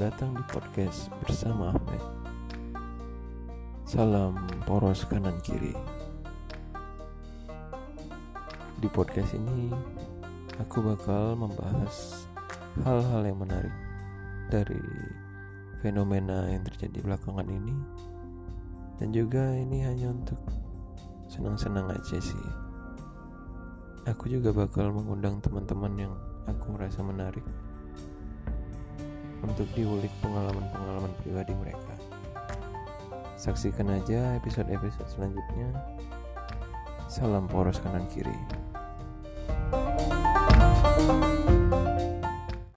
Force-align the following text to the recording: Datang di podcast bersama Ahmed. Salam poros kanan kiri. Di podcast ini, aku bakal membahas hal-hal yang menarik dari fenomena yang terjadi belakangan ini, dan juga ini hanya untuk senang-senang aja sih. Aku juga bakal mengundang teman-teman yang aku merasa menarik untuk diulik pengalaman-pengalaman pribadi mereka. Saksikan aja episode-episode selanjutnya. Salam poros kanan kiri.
Datang 0.00 0.32
di 0.32 0.40
podcast 0.48 1.12
bersama 1.20 1.76
Ahmed. 1.76 2.00
Salam 3.84 4.32
poros 4.64 5.04
kanan 5.04 5.36
kiri. 5.44 5.76
Di 8.80 8.88
podcast 8.88 9.36
ini, 9.36 9.68
aku 10.56 10.80
bakal 10.80 11.36
membahas 11.36 12.24
hal-hal 12.80 13.28
yang 13.28 13.44
menarik 13.44 13.76
dari 14.48 14.80
fenomena 15.84 16.48
yang 16.48 16.64
terjadi 16.64 17.04
belakangan 17.04 17.52
ini, 17.52 17.76
dan 18.96 19.12
juga 19.12 19.52
ini 19.52 19.84
hanya 19.84 20.16
untuk 20.16 20.40
senang-senang 21.28 21.92
aja 21.92 22.16
sih. 22.16 22.46
Aku 24.08 24.32
juga 24.32 24.48
bakal 24.48 24.96
mengundang 24.96 25.44
teman-teman 25.44 25.92
yang 26.08 26.14
aku 26.48 26.72
merasa 26.72 27.04
menarik 27.04 27.44
untuk 29.42 29.66
diulik 29.72 30.12
pengalaman-pengalaman 30.20 31.12
pribadi 31.24 31.52
mereka. 31.56 31.94
Saksikan 33.40 33.88
aja 33.88 34.36
episode-episode 34.36 35.08
selanjutnya. 35.08 35.72
Salam 37.08 37.48
poros 37.48 37.80
kanan 37.80 38.04
kiri. 38.12 38.59